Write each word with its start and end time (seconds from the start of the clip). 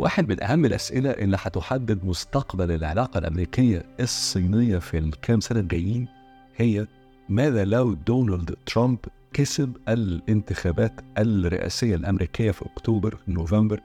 واحد 0.00 0.28
من 0.28 0.42
أهم 0.42 0.64
الأسئلة 0.64 1.10
اللي 1.10 1.36
هتحدد 1.40 2.04
مستقبل 2.04 2.70
العلاقة 2.70 3.18
الأمريكية 3.18 3.84
الصينية 4.00 4.78
في 4.78 4.98
الكام 4.98 5.40
سنة 5.40 5.60
الجايين 5.60 6.08
هي 6.56 6.86
ماذا 7.28 7.64
لو 7.64 7.94
دونالد 7.94 8.56
ترامب 8.66 8.98
كسب 9.32 9.76
الانتخابات 9.88 10.92
الرئاسية 11.18 11.94
الأمريكية 11.94 12.50
في 12.50 12.64
أكتوبر 12.66 13.18
نوفمبر 13.28 13.80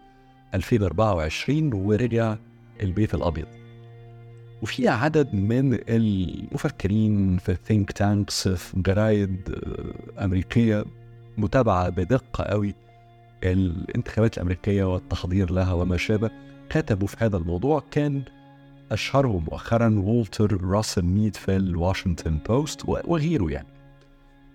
2024 0.53 1.73
ورجع 1.73 2.35
البيت 2.81 3.15
الأبيض. 3.15 3.47
وفي 4.61 4.87
عدد 4.87 5.35
من 5.35 5.79
المفكرين 5.89 7.37
في 7.37 7.51
ال 7.51 7.58
think 7.58 7.91
tanks 7.91 8.47
في 8.47 8.81
جرايد 8.81 9.55
أمريكية 10.19 10.85
متابعة 11.37 11.89
بدقة 11.89 12.43
قوي 12.43 12.75
الانتخابات 13.43 14.37
الأمريكية 14.37 14.93
والتحضير 14.93 15.51
لها 15.51 15.73
وما 15.73 15.97
شابه 15.97 16.31
كتبوا 16.69 17.07
في 17.07 17.17
هذا 17.19 17.37
الموضوع 17.37 17.83
كان 17.91 18.23
أشهرهم 18.91 19.43
مؤخرا 19.51 19.99
والتر 19.99 20.63
راسل 20.63 21.01
ميد 21.01 21.35
في 21.35 21.55
الواشنطن 21.55 22.37
بوست 22.49 22.81
وغيره 22.85 23.51
يعني. 23.51 23.67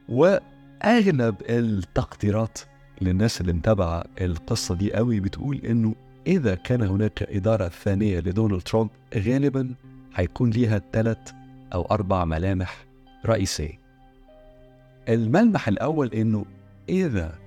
وأغلب 0.09 1.35
التقديرات 1.49 2.59
للناس 3.01 3.41
اللي 3.41 3.53
متابعة 3.53 4.05
القصة 4.21 4.75
دي 4.75 4.93
قوي 4.93 5.21
بتقول 5.21 5.57
إنه 5.57 5.95
إذا 6.27 6.55
كان 6.55 6.83
هناك 6.83 7.23
إدارة 7.23 7.69
ثانية 7.69 8.19
لدونالد 8.21 8.63
ترامب 8.63 8.91
غالبا 9.15 9.75
هيكون 10.15 10.51
ليها 10.51 10.83
ثلاث 10.93 11.33
أو 11.75 11.83
أربع 11.83 12.25
ملامح 12.25 12.85
رئيسية. 13.27 13.81
الملمح 15.09 15.69
الأول 15.69 16.15
إنه 16.15 16.45
إذا 16.89 17.39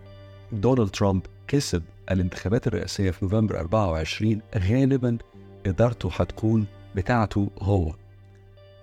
دونالد 0.54 0.90
ترامب 0.90 1.22
كسب 1.48 1.84
الانتخابات 2.12 2.68
الرئاسية 2.68 3.12
في 3.12 3.26
نوفمبر 3.26 3.60
24 3.60 4.42
غالبا 4.58 5.18
إدارته 5.66 6.10
هتكون 6.14 6.66
بتاعته 6.96 7.50
هو. 7.62 7.94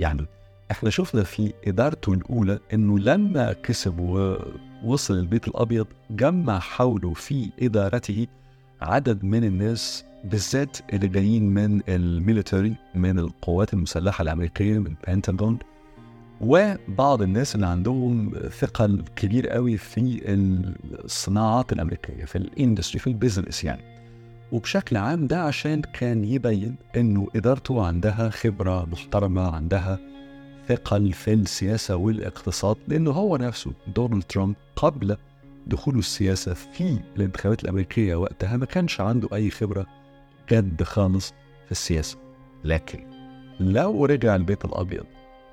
يعني 0.00 0.26
إحنا 0.70 0.90
شفنا 0.90 1.22
في 1.22 1.52
إدارته 1.66 2.12
الأولى 2.12 2.58
إنه 2.74 2.98
لما 2.98 3.52
كسب 3.52 3.98
ووصل 3.98 5.14
البيت 5.14 5.48
الأبيض 5.48 5.86
جمع 6.10 6.58
حوله 6.58 7.14
في 7.14 7.50
إدارته 7.62 8.26
عدد 8.80 9.24
من 9.24 9.44
الناس 9.44 10.04
بالذات 10.24 10.76
اللي 10.92 11.08
جايين 11.08 11.54
من 11.54 11.80
الميليتري 11.88 12.74
من 12.94 13.18
القوات 13.18 13.74
المسلحة 13.74 14.22
الأمريكية 14.22 14.78
من 14.78 14.94
البنتاجون 15.08 15.58
وبعض 16.40 17.22
الناس 17.22 17.54
اللي 17.54 17.66
عندهم 17.66 18.32
ثقل 18.48 19.04
كبير 19.16 19.48
قوي 19.48 19.76
في 19.76 20.20
الصناعات 21.04 21.72
الأمريكية 21.72 22.24
في 22.24 22.38
ال 22.38 22.45
industry 22.45 22.98
في 22.98 23.06
ال 23.06 23.13
business 23.13 23.64
يعني. 23.64 23.82
وبشكل 24.52 24.96
عام 24.96 25.26
ده 25.26 25.42
عشان 25.42 25.80
كان 25.80 26.24
يبين 26.24 26.76
إنه 26.96 27.28
إدارته 27.36 27.86
عندها 27.86 28.30
خبرة 28.30 28.86
محترمة 28.86 29.54
عندها 29.54 29.98
ثقل 30.68 31.12
في 31.12 31.32
السياسة 31.32 31.96
والاقتصاد 31.96 32.76
لأنه 32.88 33.10
هو 33.10 33.36
نفسه 33.36 33.72
دونالد 33.96 34.22
ترامب 34.22 34.54
قبل 34.76 35.16
دخوله 35.66 35.98
السياسة 35.98 36.54
في 36.54 36.98
الانتخابات 37.16 37.64
الأمريكية 37.64 38.14
وقتها 38.14 38.56
ما 38.56 38.66
كانش 38.66 39.00
عنده 39.00 39.28
أي 39.32 39.50
خبرة 39.50 39.86
جد 40.50 40.82
خالص 40.82 41.34
في 41.66 41.72
السياسة. 41.72 42.18
لكن 42.64 43.06
لو 43.60 44.04
رجع 44.04 44.36
البيت 44.36 44.64
الأبيض 44.64 45.04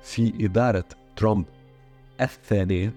في 0.08 0.32
إدارة 0.40 0.84
ترامب 1.16 1.44
الثانية 2.20 2.92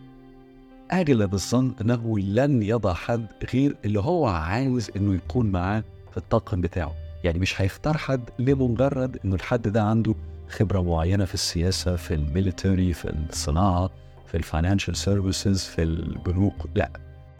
أغلب 0.93 1.33
الظن 1.33 1.73
أنه 1.81 2.19
لن 2.19 2.63
يضع 2.63 2.93
حد 2.93 3.25
غير 3.53 3.75
اللي 3.85 3.99
هو 3.99 4.27
عاوز 4.27 4.91
أنه 4.95 5.15
يكون 5.15 5.51
معاه 5.51 5.83
في 6.11 6.17
الطاقم 6.17 6.61
بتاعه. 6.61 6.93
يعني 7.23 7.39
مش 7.39 7.61
هيختار 7.61 7.97
حد 7.97 8.29
لمجرد 8.39 9.17
أنه 9.25 9.35
الحد 9.35 9.67
ده 9.67 9.83
عنده 9.83 10.15
خبرة 10.49 10.81
معينة 10.81 11.25
في 11.25 11.33
السياسة 11.33 11.95
في 11.95 12.13
ال 12.13 12.22
military 12.22 12.93
في 12.93 13.09
الصناعة 13.29 13.89
في 14.27 14.37
ال 14.37 14.43
financial 14.43 14.95
services 14.95 15.63
في 15.63 15.83
البنوك 15.83 16.69
لا. 16.75 16.91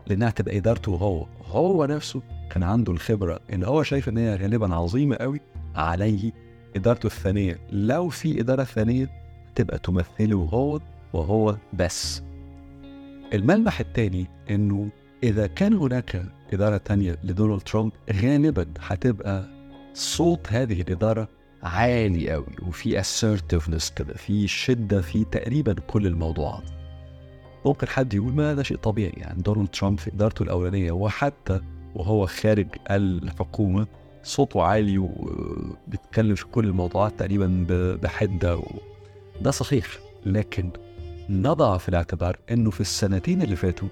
لأنها 0.08 0.30
تبقى 0.30 0.58
إدارته 0.58 0.92
هو. 0.96 1.26
هو 1.48 1.86
نفسه 1.86 2.22
كان 2.52 2.64
عنده 2.64 2.94
الخبرة 2.94 3.40
اللي 3.50 3.68
هو 3.68 3.84
شايف 3.84 4.10
إن 4.10 4.18
هي 4.18 4.36
غالبا 4.36 4.76
عظيمة 4.76 5.16
قوي 5.16 5.40
عليه. 5.76 6.32
إدارته 6.76 7.08
الثانية 7.08 7.60
لو 7.72 8.10
في 8.10 8.40
إدارة 8.40 8.64
ثانية 8.64 9.21
تبقى 9.56 9.80
تمثله 9.80 10.38
هو 10.54 10.80
وهو 11.14 11.58
بس. 11.74 12.22
الملمح 13.34 13.80
الثاني 13.80 14.28
إنه 14.50 14.90
إذا 15.24 15.48
كان 15.48 15.74
هناك 15.74 16.26
إدارة 16.54 16.78
تانية 16.78 17.18
لدونالد 17.24 17.62
ترامب 17.62 17.92
غالبا 18.24 18.66
هتبقى 18.80 19.46
صوت 19.94 20.48
هذه 20.52 20.82
الإدارة 20.82 21.28
عالي 21.64 22.32
قوي 22.32 22.46
وفي 22.68 23.02
assertiveness 23.02 23.94
كده 23.96 24.14
في 24.14 24.48
شدة 24.48 25.02
في 25.02 25.24
تقريبا 25.24 25.74
كل 25.74 26.08
الموضوعات 26.08 26.64
ممكن 27.66 27.88
حد 27.88 28.14
يقول 28.14 28.34
ما 28.34 28.54
ده 28.54 28.64
شيء 28.64 28.78
طبيعي 28.78 29.14
يعني 29.18 29.42
دونالد 29.42 29.68
ترامب 29.68 30.00
في 30.00 30.10
إدارته 30.14 30.44
الأولانية 30.44 30.92
وحتى 30.92 31.62
وهو 31.96 32.26
خارج 32.26 32.68
الحكومة 32.92 33.88
صوته 34.24 34.64
عالي 34.64 34.98
وبيتكلم 34.98 36.36
في 36.36 36.46
كل 36.46 36.66
الموضوعات 36.66 37.20
تقريبا 37.20 37.66
بحدة 38.04 38.62
ده 39.42 39.52
صحيح 39.52 39.88
لكن 40.26 40.70
نضع 41.30 41.78
في 41.78 41.90
الاعتبار 41.90 42.38
إنه 42.52 42.72
في 42.72 42.82
السنتين 42.82 43.42
اللي 43.42 43.56
فاتوا 43.56 43.88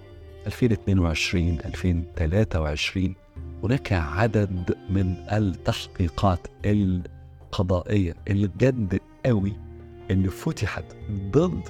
2022 0.47 1.57
2023 1.65 3.15
هناك 3.63 3.93
عدد 3.93 4.77
من 4.89 5.15
التحقيقات 5.31 6.47
القضائية 6.65 8.15
الجد 8.29 8.99
قوي 9.25 9.53
اللي 10.11 10.29
فتحت 10.29 10.83
ضد 11.11 11.61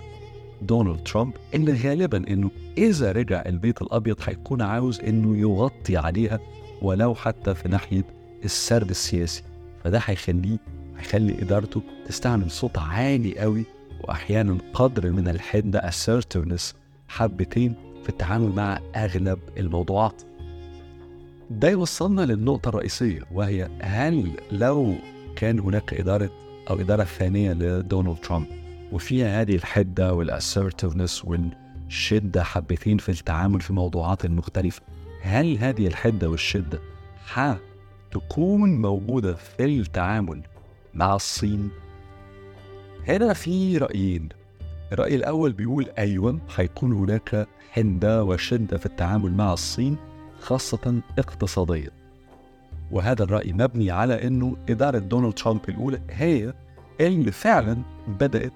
دونالد 0.62 1.04
ترامب 1.04 1.34
اللي 1.54 1.74
غالبا 1.74 2.18
إنه 2.18 2.52
إذا 2.78 3.12
رجع 3.12 3.44
البيت 3.46 3.82
الأبيض 3.82 4.18
هيكون 4.24 4.62
عاوز 4.62 5.00
إنه 5.00 5.38
يغطي 5.38 5.98
عليها 5.98 6.40
ولو 6.82 7.16
حتى 7.16 7.56
في 7.56 7.70
ناحية 7.70 8.04
السرد 8.46 8.90
السياسي. 8.90 9.44
فده 9.84 10.02
هيخليه 10.06 10.58
هيخلي 11.00 11.42
إدارته 11.42 11.82
تستعمل 12.08 12.52
صوت 12.52 12.78
عالي 12.78 13.40
قوي 13.40 13.66
وأحيانا 14.02 14.58
قدر 14.74 15.12
من 15.12 15.28
الحده 15.28 15.82
assertiveness 15.82 16.74
حبتين 17.08 17.76
في 18.04 18.10
التعامل 18.10 18.50
مع 18.50 18.80
أغلب 18.96 19.40
الموضوعات. 19.58 20.22
ده 21.50 21.70
يوصلنا 21.70 22.22
للنقطة 22.22 22.70
الرئيسية 22.70 23.22
وهي 23.32 23.70
هل 23.82 24.32
لو 24.52 24.96
كان 25.36 25.60
هناك 25.60 25.94
إدارة 25.94 26.30
أو 26.70 26.80
إدارة 26.80 27.04
ثانية 27.04 27.54
لدونالد 27.54 28.18
ترامب 28.18 28.48
وفيها 28.92 29.42
هذه 29.42 29.56
الحدة 29.56 30.14
والاسرتفنس 30.14 31.26
والشدة 31.26 32.44
حبتين 32.44 32.98
في 32.98 33.10
التعامل 33.10 33.62
في 33.62 33.74
موضوعات 33.74 34.26
مختلفة 34.26 34.82
هل 35.22 35.58
هذه 35.58 35.88
الحدة 35.88 36.30
والشدة 36.30 36.80
حتكون 37.26 38.82
موجودة 38.82 39.34
في 39.34 39.66
التعامل 39.66 40.42
مع 40.94 41.16
الصين. 41.16 41.70
هنا 43.08 43.34
في 43.34 43.78
رأيين. 43.78 44.30
الرأي 44.92 45.16
الأول 45.16 45.54
بيقول 45.54 45.90
أيوة 45.98 46.40
هيكون 46.56 46.94
هناك 46.94 47.48
حدة 47.72 48.24
وشدة 48.24 48.78
في 48.78 48.86
التعامل 48.86 49.32
مع 49.34 49.54
الصين 49.54 49.98
خاصة 50.40 51.02
اقتصاديا. 51.20 51.90
وهذا 52.92 53.24
الرأي 53.24 53.54
مبني 53.54 53.92
على 53.92 54.28
أنه 54.28 54.58
إدارة 54.70 54.98
دونالد 54.98 55.34
ترامب 55.34 55.62
الأولى 55.70 56.02
هي 56.10 56.54
اللي 57.02 57.32
فعلا 57.32 57.78
بدأت 58.08 58.54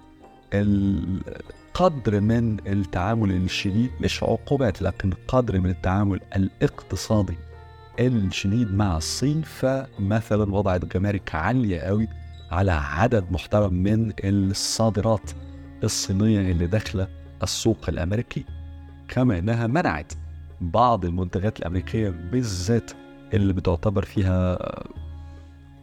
القدر 0.54 2.22
من 2.22 2.68
التعامل 2.68 3.32
الشديد 3.32 3.92
مش 4.02 4.24
عقوبات 4.24 4.82
لكن 4.82 5.14
قدر 5.28 5.60
من 5.60 5.70
التعامل 5.70 6.20
الاقتصادي 6.36 7.36
الشديد 8.00 8.74
مع 8.74 8.98
الصين. 8.98 9.42
فمثلا 9.42 10.56
وضعت 10.56 10.86
جمارك 10.86 11.36
عالية 11.36 11.80
قوي 11.80 12.08
على 12.54 12.72
عدد 12.72 13.32
محترم 13.32 13.74
من 13.74 14.14
الصادرات 14.24 15.32
الصينية 15.84 16.52
اللي 16.52 16.68
داخلة 16.68 17.08
السوق 17.44 17.90
الأمريكي 17.90 18.46
كما 19.08 19.40
أنها 19.40 19.68
منعت 19.68 20.14
بعض 20.62 21.06
المنتجات 21.06 21.60
الأمريكية 21.60 22.10
بالذات 22.10 22.92
اللي 23.34 23.54
بتعتبر 23.54 24.06
فيها 24.06 24.58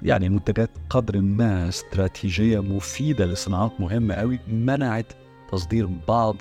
يعني 0.02 0.28
منتجات 0.28 0.70
قدر 0.90 1.20
ما 1.20 1.68
استراتيجية 1.68 2.60
مفيدة 2.62 3.26
لصناعات 3.26 3.80
مهمة 3.80 4.14
قوي 4.14 4.38
منعت 4.48 5.12
تصدير 5.52 5.86
بعض 6.08 6.36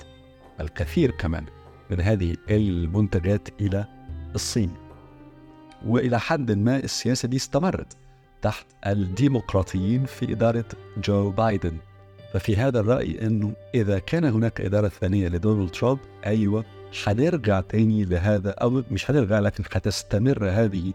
الكثير 0.60 1.10
كمان 1.10 1.44
من 1.90 2.00
هذه 2.00 2.36
المنتجات 2.50 3.48
إلى 3.60 3.86
الصين. 4.34 4.70
وإلى 5.86 6.20
حد 6.20 6.52
ما 6.52 6.76
السياسة 6.76 7.28
دي 7.28 7.36
استمرت. 7.36 7.99
تحت 8.42 8.66
الديمقراطيين 8.86 10.04
في 10.04 10.32
إدارة 10.32 10.64
جو 11.04 11.30
بايدن. 11.30 11.76
ففي 12.32 12.56
هذا 12.56 12.80
الرأي 12.80 13.26
أنه 13.26 13.52
إذا 13.74 13.98
كان 13.98 14.24
هناك 14.24 14.60
إدارة 14.60 14.88
ثانية 14.88 15.28
لدونالد 15.28 15.70
ترامب 15.70 15.98
أيوة 16.26 16.64
حنرجع 17.04 17.60
تاني 17.60 18.04
لهذا 18.04 18.50
أو 18.50 18.82
مش 18.90 19.10
هنرجع 19.10 19.38
لكن 19.38 19.64
هتستمر 19.72 20.50
هذه 20.50 20.92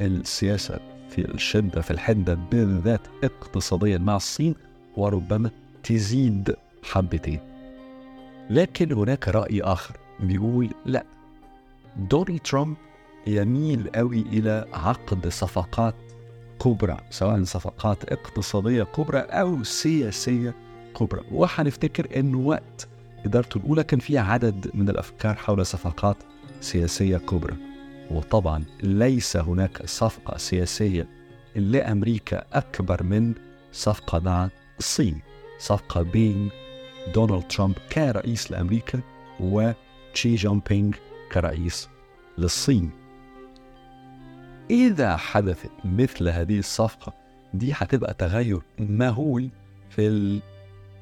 السياسة 0.00 0.80
في 1.10 1.30
الشدة 1.34 1.80
في 1.80 1.90
الحدة 1.90 2.34
بالذات 2.34 3.00
اقتصاديا 3.24 3.98
مع 3.98 4.16
الصين 4.16 4.54
وربما 4.96 5.50
تزيد 5.82 6.56
حبتين. 6.82 7.40
لكن 8.50 8.92
هناك 8.92 9.28
رأي 9.28 9.62
آخر 9.62 9.96
بيقول 10.20 10.70
لا. 10.86 11.04
دونالد 11.96 12.40
ترامب 12.40 12.76
يميل 13.26 13.90
قوي 13.94 14.20
إلى 14.20 14.66
عقد 14.72 15.28
صفقات 15.28 15.94
كبرى 16.64 16.96
سواء 17.10 17.44
صفقات 17.44 18.12
اقتصادية 18.12 18.82
كبرى 18.82 19.18
أو 19.18 19.64
سياسية 19.64 20.54
كبرى. 20.96 21.22
وحنفتكر 21.32 22.20
أنه 22.20 22.38
وقت 22.38 22.88
إدارته 23.24 23.58
الأولى 23.58 23.84
كان 23.84 24.00
في 24.00 24.18
عدد 24.18 24.70
من 24.74 24.88
الأفكار 24.88 25.34
حول 25.34 25.66
صفقات 25.66 26.16
سياسية 26.60 27.16
كبرى. 27.16 27.56
وطبعا 28.10 28.64
ليس 28.82 29.36
هناك 29.36 29.86
صفقة 29.86 30.36
سياسية 30.36 31.08
لأمريكا 31.56 32.44
أكبر 32.52 33.02
من 33.02 33.34
صفقة 33.72 34.18
مع 34.18 34.48
الصين. 34.78 35.20
صفقة 35.58 36.02
بين 36.02 36.50
دونالد 37.14 37.48
ترامب 37.48 37.74
كرئيس 37.92 38.50
لأمريكا 38.50 39.00
وتشي 39.40 40.34
جون 40.34 40.62
بينغ 40.68 40.94
كرئيس 41.32 41.88
للصين. 42.38 43.05
إذا 44.70 45.16
حدثت 45.16 45.70
مثل 45.84 46.28
هذه 46.28 46.58
الصفقة 46.58 47.12
دي 47.54 47.72
هتبقى 47.72 48.14
تغير 48.14 48.60
مهول 48.78 49.48
في 49.90 50.06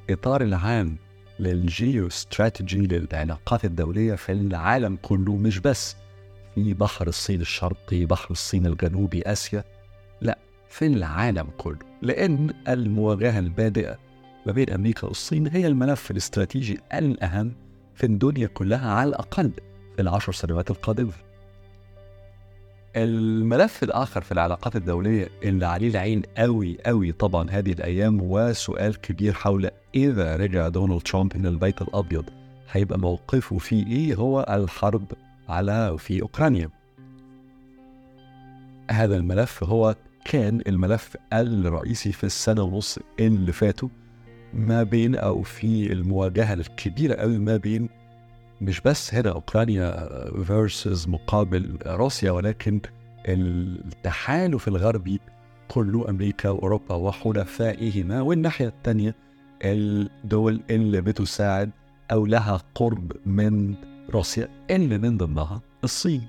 الإطار 0.09 0.41
العام 0.41 0.97
للجيو 1.39 2.07
استراتيجي 2.07 2.79
للعلاقات 2.79 3.65
الدولية 3.65 4.15
في 4.15 4.31
العالم 4.31 4.97
كله 5.01 5.35
مش 5.35 5.59
بس 5.59 5.95
في 6.55 6.73
بحر 6.73 7.07
الصين 7.07 7.41
الشرقي 7.41 8.05
بحر 8.05 8.31
الصين 8.31 8.65
الجنوبي 8.65 9.21
آسيا 9.21 9.63
لا 10.21 10.37
في 10.69 10.85
العالم 10.87 11.47
كله. 11.57 11.79
لأن 12.01 12.53
المواجهة 12.67 13.39
البادئة 13.39 13.97
ما 14.45 14.51
بين 14.51 14.69
أمريكا 14.69 15.07
والصين 15.07 15.47
هي 15.47 15.67
الملف 15.67 16.11
الاستراتيجي 16.11 16.79
الأهم 16.93 17.51
في 17.95 18.05
الدنيا 18.05 18.47
كلها 18.47 18.91
على 18.91 19.09
الأقل 19.09 19.51
في 19.95 20.01
العشر 20.01 20.31
سنوات 20.33 20.71
القادمة. 20.71 21.11
الملف 22.95 23.83
الآخر 23.83 24.21
في 24.21 24.31
العلاقات 24.31 24.75
الدولية 24.75 25.29
اللي 25.43 25.65
عليه 25.65 25.89
العين 25.89 26.21
قوي 26.37 26.77
قوي 26.85 27.11
طبعا 27.11 27.49
هذه 27.49 27.71
الأيام 27.71 28.19
وسؤال 28.21 29.01
كبير 29.01 29.33
حول 29.33 29.69
إذا 29.95 30.35
رجع 30.35 30.67
دونالد 30.67 31.01
ترامب 31.01 31.35
إلى 31.35 31.49
البيت 31.49 31.81
الأبيض 31.81 32.25
هيبقى 32.71 32.99
موقفه 32.99 33.57
فيه 33.57 33.87
إيه؟ 33.87 34.15
هو 34.15 34.45
الحرب 34.49 35.05
على 35.49 35.95
في 35.99 36.21
أوكرانيا. 36.21 36.69
هذا 38.91 39.17
الملف 39.17 39.63
هو 39.63 39.95
كان 40.25 40.61
الملف 40.67 41.17
الرئيسي 41.33 42.11
في 42.11 42.23
السنة 42.23 42.63
ونص 42.63 42.99
اللي 43.19 43.51
فاتوا 43.51 43.89
ما 44.53 44.83
بين 44.83 45.15
أو 45.15 45.41
في 45.41 45.93
المواجهة 45.93 46.53
الكبيرة 46.53 47.15
قوي 47.15 47.37
ما 47.37 47.57
بين 47.57 47.89
مش 48.61 48.81
بس 48.81 49.13
هنا 49.13 49.29
أوكرانيا 49.31 50.09
فيرسز 50.43 51.07
مقابل 51.07 51.77
روسيا 51.87 52.31
ولكن 52.31 52.81
التحالف 53.27 54.67
الغربي 54.67 55.19
كله 55.67 56.09
أمريكا 56.09 56.49
وأوروبا 56.49 56.95
وحلفائهما 56.95 58.21
والناحية 58.21 58.67
الثانية 58.67 59.15
الدول 59.63 60.61
اللي 60.69 61.01
بتساعد 61.01 61.71
أو 62.11 62.25
لها 62.25 62.61
قرب 62.75 63.11
من 63.25 63.75
روسيا 64.09 64.49
اللي 64.71 64.97
من 64.97 65.17
ضمنها 65.17 65.61
الصين. 65.83 66.27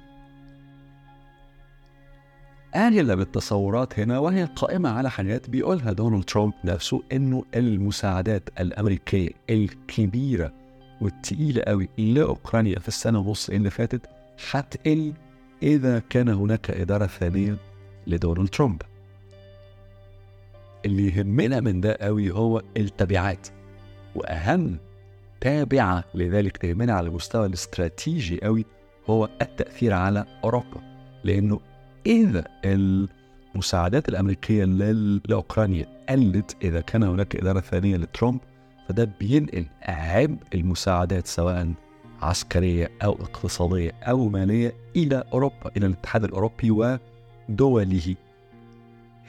أغلب 2.76 3.20
التصورات 3.20 3.99
هنا 3.99 4.19
وهي 4.19 4.44
قائمة 4.44 4.88
على 4.88 5.11
حاجات 5.11 5.50
بيقولها 5.50 5.93
دونالد 5.93 6.25
ترامب 6.25 6.52
نفسه 6.64 7.02
إنه 7.12 7.44
المساعدات 7.55 8.49
الأمريكية 8.61 9.31
الكبيرة 9.50 10.52
والتقيلة 11.00 11.62
قوي. 11.62 11.88
لأوكرانيا 11.98 12.78
في 12.78 12.88
السنة 12.88 13.19
ونص 13.19 13.50
اللي 13.50 13.70
فاتت 13.70 14.00
هتقل 14.50 15.12
إذا 15.62 15.98
كان 15.98 16.28
هناك 16.28 16.70
إدارة 16.70 17.06
ثانية 17.06 17.56
لدونالد 18.06 18.48
ترامب. 18.48 18.82
اللي 20.84 21.06
يهمنا 21.08 21.60
من 21.60 21.81
ده 21.81 21.98
قوي 22.00 22.31
هو 22.31 22.62
التبعات 22.76 23.48
وأهم 24.14 24.78
تابعة 25.40 26.04
لذلك 26.14 26.56
تهمنا 26.56 26.93
على 26.93 27.08
المستوى 27.08 27.46
الاستراتيجي 27.46 28.40
قوي 28.40 28.64
هو 29.10 29.28
التأثير 29.42 29.92
على 29.92 30.25
أوروبا. 30.44 30.81
لأنه 31.25 31.60
إذا 32.06 32.44
المساعدات 33.54 34.08
الأمريكية 34.08 34.64
لأوكرانيا 35.28 35.87
قلت 36.08 36.56
إذا 36.62 36.81
كان 36.81 37.02
هناك 37.02 37.37
إدارة 37.37 37.60
ثانية 37.60 37.96
لترامب 37.96 38.40
فده 38.88 39.04
بينقل 39.20 39.66
عبء 39.82 40.36
المساعدات 40.54 41.26
سواء 41.26 41.72
عسكرية 42.22 42.90
أو 43.04 43.12
اقتصادية 43.12 43.90
أو 44.02 44.28
مالية 44.28 44.74
إلى 44.96 45.24
أوروبا 45.32 45.70
إلى 45.76 45.86
الاتحاد 45.86 46.24
الأوروبي 46.24 46.70
ودوله. 46.70 48.16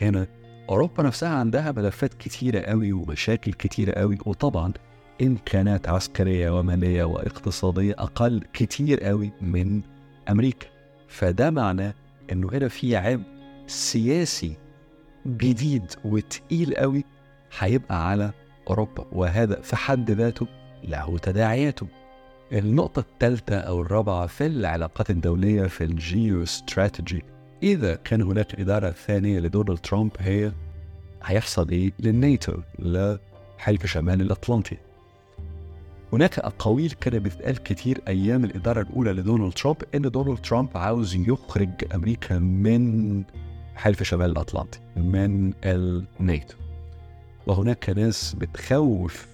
هنا 0.02 0.28
أوروبا 0.70 1.04
نفسها 1.04 1.30
عندها 1.30 1.72
ملفات 1.72 2.14
كتيرة 2.14 2.60
قوي 2.60 2.94
ومشاكل 2.94 3.54
كتيرة 3.54 3.92
قوي 3.92 4.18
وطبعا 4.26 4.74
إمكانات 5.22 5.90
عسكرية 5.90 6.60
ومالية 6.60 7.04
واقتصادية 7.04 7.94
أقل 7.98 8.44
كتير 8.54 9.04
قوي 9.04 9.32
من 9.42 9.82
أمريكا. 10.30 10.68
فده 11.08 11.50
معناه 11.50 11.94
إنه 12.32 12.50
هنا 12.54 12.68
في 12.68 12.96
عبء 12.96 13.24
سياسي 13.68 14.58
جديد 15.28 15.86
وتقيل 16.06 16.76
قوي 16.76 17.04
هيبقى 17.60 18.10
على 18.10 18.32
أوروبا 18.70 19.06
وهذا 19.12 19.62
في 19.62 19.76
حد 19.76 20.12
ذاته 20.12 20.48
له 20.84 21.18
تداعياته. 21.18 21.88
النقطة 22.54 23.00
الثالثة 23.00 23.56
أو 23.56 23.82
الرابعة 23.82 24.28
في 24.28 24.46
العلاقات 24.46 25.10
الدولية 25.10 25.64
في 25.64 25.84
الجيو 25.84 26.44
استراتيجي 26.44 27.24
إذا 27.64 27.96
كان 27.96 28.22
هناك 28.22 28.60
إدارة 28.60 28.90
ثانية 28.90 29.40
لدونالد 29.40 29.78
ترامب 29.78 30.12
هي 30.20 30.52
هيحصل 31.24 31.70
إيه؟ 31.70 31.92
للناتو 32.00 32.54
لحلف 32.80 33.86
شمال 33.86 34.22
الأطلنطي. 34.22 34.78
هناك 36.14 36.40
أقاويل 36.40 36.92
كانت 36.92 37.26
بتتقال 37.26 37.64
كتير 37.64 38.02
أيام 38.08 38.44
الإدارة 38.44 38.82
الأولى 38.82 39.12
لدونالد 39.14 39.54
ترامب 39.54 39.78
إن 39.96 40.02
دونالد 40.02 40.38
ترامب 40.40 40.70
عاوز 40.76 41.16
يخرج 41.16 41.70
أمريكا 41.96 42.40
من 42.40 43.24
حلف 43.76 44.04
شمال 44.04 44.32
الأطلنطي 44.32 44.80
من 44.96 45.54
الناتو 45.64 46.58
وهناك 47.48 47.90
ناس 47.90 48.34
بتخوف 48.34 49.28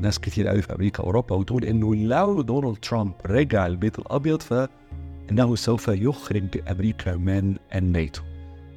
ناس 0.00 0.18
كتير 0.18 0.48
قوي 0.48 0.62
في 0.62 0.74
أمريكا 0.74 1.02
وأوروبا 1.02 1.36
وتقول 1.36 1.64
إنه 1.64 1.94
لو 1.94 2.42
دونالد 2.42 2.76
ترامب 2.76 3.12
رجع 3.26 3.66
البيت 3.66 3.98
الأبيض 3.98 4.42
فإنه 4.42 5.56
سوف 5.56 5.88
يخرج 5.88 6.70
أمريكا 6.70 7.16
من 7.16 7.56
الناتو. 7.74 8.22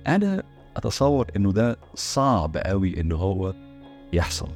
أنا 0.08 0.44
أتصور 0.76 1.28
إنه 1.36 1.52
ده 1.52 1.78
صعب 1.96 2.58
قوي 2.58 3.02
إنه 3.02 3.16
هو 3.16 3.54
يحصل. 4.14 4.50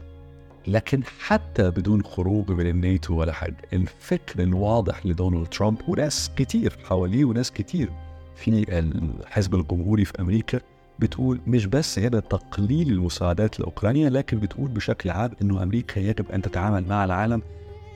لكن 0.67 1.03
حتى 1.19 1.69
بدون 1.69 2.03
خروج 2.03 2.51
من 2.51 2.67
الناتو 2.67 3.15
ولا 3.19 3.31
حاجة، 3.31 3.57
الفكر 3.73 4.43
الواضح 4.43 5.05
لدونالد 5.05 5.47
ترامب 5.47 5.89
وناس 5.89 6.31
كتير 6.37 6.77
حواليه 6.85 7.25
وناس 7.25 7.51
كتير 7.51 7.91
في 8.35 8.65
الحزب 8.69 9.55
الجمهوري 9.55 10.05
في 10.05 10.21
أمريكا 10.21 10.59
بتقول 10.99 11.39
مش 11.47 11.65
بس 11.65 11.99
هنا 11.99 12.19
تقليل 12.19 12.89
المساعدات 12.91 13.59
لأوكرانيا 13.59 14.09
لكن 14.09 14.39
بتقول 14.39 14.67
بشكل 14.69 15.09
عام 15.09 15.31
إنه 15.41 15.63
أمريكا 15.63 15.99
يجب 15.99 16.31
أن 16.31 16.41
تتعامل 16.41 16.87
مع 16.87 17.05
العالم 17.05 17.41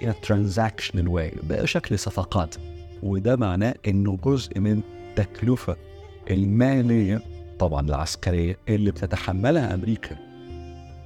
in 0.01 0.05
a 0.05 0.27
transactional 0.27 1.07
way 1.09 1.37
بشكل 1.49 1.99
صفقات. 1.99 2.55
وده 3.03 3.35
معناه 3.35 3.73
إنه 3.87 4.17
جزء 4.25 4.59
من 4.59 4.81
التكلفه 5.09 5.75
المالية 6.31 7.21
طبعا 7.59 7.87
العسكرية 7.87 8.57
اللي 8.69 8.91
بتتحملها 8.91 9.73
أمريكا 9.73 10.15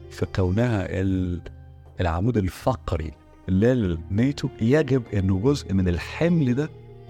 في 0.09 0.25
كونها 0.35 0.87
العمود 2.01 2.37
الفقري 2.37 3.11
للناتو 3.47 4.49
يجب 4.61 5.03
إنه 5.13 5.39
جزء 5.39 5.73
من 5.73 5.87
الحمل 5.87 6.53
ده 6.55 6.69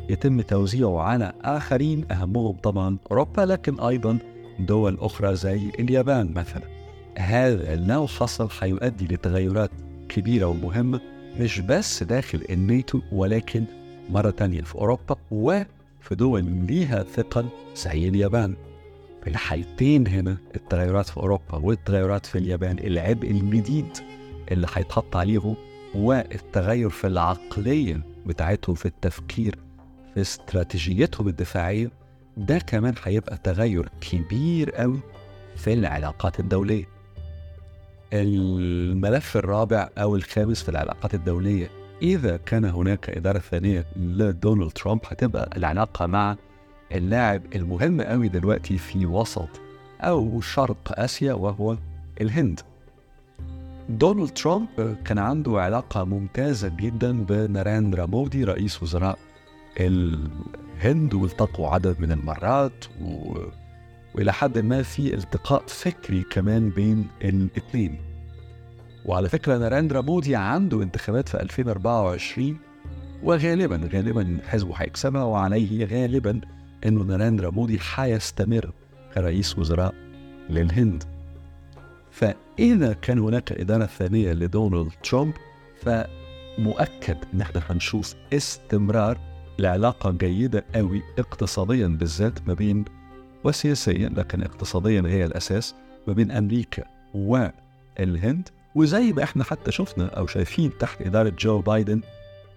يتم 0.10 0.42
توزيعه 0.42 1.02
على 1.02 1.34
آخرين 1.42 2.12
أهمهم 2.12 2.56
طبعا 2.58 2.98
أوروبا 3.12 3.42
لكن 3.42 3.80
أيضا 3.80 4.18
دول 4.60 4.98
أخرى 5.00 5.36
زي 5.36 5.70
اليابان 5.80 6.34
مثلا. 6.34 6.64
هذا 7.18 7.76
لو 7.76 8.08
حصل 8.08 8.50
هيؤدي 8.62 9.06
لتغيرات 9.06 9.72
كبيرة 10.10 10.46
ومهمة 10.46 11.02
مش 11.40 11.60
بس 11.60 12.04
داخل 12.04 12.44
الناتو 12.50 13.02
ولكن 13.12 13.64
مرة 14.10 14.30
تانية 14.30 14.62
في 14.62 14.76
أوروبا 14.76 15.16
وفي 15.32 16.16
دول 16.16 16.44
ليها 16.68 17.04
ثقل 17.04 17.46
زي 17.76 18.08
اليابان. 18.08 18.56
في 19.24 19.30
الحالتين 19.30 20.08
هنا 20.08 20.38
التغيرات 20.56 21.06
في 21.10 21.18
أوروبا 21.18 21.56
والتغيرات 21.56 22.26
في 22.26 22.38
اليابان 22.38 22.80
العبء 22.80 23.32
الجديد 23.32 23.98
اللي 24.52 24.68
هيتحط 24.74 25.16
عليهم 25.16 25.56
والتغير 25.96 26.90
في 26.90 27.08
العقلية 27.08 28.02
بتاعتهم 28.26 28.76
في 28.76 28.86
التفكير 28.86 29.56
في 30.14 30.22
استراتيجيتهم 30.22 31.28
الدفاعية 31.28 31.92
ده 32.38 32.58
كمان 32.60 32.94
هيبقى 33.04 33.38
تغير 33.44 33.90
كبير 34.02 34.72
قوي 34.72 35.00
في 35.56 35.74
العلاقات 35.74 36.40
الدولية. 36.40 36.86
الملف 38.14 39.38
الرابع 39.38 39.90
أو 39.98 40.16
الخامس 40.16 40.64
في 40.64 40.70
العلاقات 40.70 41.14
الدولية 41.14 41.70
إذا 42.02 42.38
كان 42.38 42.66
هناك 42.66 43.10
إدارة 43.10 43.40
ثانية 43.40 43.86
لدونالد 43.96 44.72
ترامب 44.72 45.00
هتبقى 45.08 45.50
العلاقة 45.58 46.06
مع 46.06 46.36
اللاعب 46.92 47.42
المهم 47.56 48.02
قوي 48.02 48.28
دلوقتي 48.28 48.78
في 48.78 49.06
وسط 49.06 49.50
أو 50.02 50.42
شرق 50.42 50.94
آسيا 51.00 51.34
وهو 51.34 51.78
الهند. 52.22 52.60
دونالد 53.90 54.30
ترامب 54.30 54.98
كان 55.06 55.18
عنده 55.18 55.62
علاقة 55.62 56.04
ممتازة 56.04 56.68
جدا 56.80 57.24
بناريندرا 57.26 58.06
مودي 58.06 58.44
رئيس 58.44 58.84
وزراء 58.84 59.20
الهند 60.78 61.14
والتقوا 61.14 61.70
عدد 61.70 61.96
من 62.00 62.12
المرات 62.12 62.86
و... 63.02 63.38
وإلى 64.16 64.34
حد 64.34 64.58
ما 64.60 64.84
في 64.84 65.14
التقاء 65.14 65.64
فكري 65.68 66.24
كمان 66.32 66.70
بين 66.70 67.08
الاثنين. 67.22 67.98
وعلى 69.06 69.30
فكرة 69.30 69.58
ناريندرا 69.58 70.02
مودي 70.02 70.36
عنده 70.36 70.84
انتخابات 70.84 71.30
في 71.30 71.42
2024 71.42 72.58
وغالبا 73.24 73.90
غالبا 73.94 74.38
حزبه 74.48 74.74
هيكسبها 74.76 75.24
وعليه 75.24 75.86
غالبا 75.86 76.42
إنه 76.86 77.04
ناريندرا 77.04 77.50
مودي 77.50 77.80
حيستمر 77.80 78.72
كرئيس 79.14 79.58
وزراء 79.60 79.94
للهند. 80.50 81.04
فإذا 82.12 82.94
كان 82.94 83.20
هناك 83.20 83.52
إدارة 83.52 83.86
ثانية 83.86 84.34
لدونالد 84.34 84.92
ترامب 85.04 85.34
فمؤكد 85.82 87.18
إن 87.34 87.42
إحنا 87.42 87.62
هنشوف 87.70 88.16
استمرار 88.34 89.33
لعلاقه 89.60 90.12
جيدة 90.12 90.66
قوي 90.76 91.02
اقتصاديا 91.20 91.88
بالذات 91.88 92.48
ما 92.48 92.54
بين 92.54 92.86
وسياسيا 93.44 94.10
لكن 94.10 94.44
اقتصاديا 94.44 95.04
هي 95.06 95.26
الأساس 95.26 95.76
ما 96.08 96.14
بين 96.14 96.32
أمريكا 96.32 96.84
والهند. 97.14 98.50
وزي 98.76 99.14
ما 99.14 99.24
إحنا 99.24 99.44
حتى 99.44 99.72
شفنا 99.72 100.06
أو 100.06 100.28
شايفين 100.28 100.78
تحت 100.78 101.02
إدارة 101.02 101.34
جو 101.40 101.62
بايدن 101.62 102.02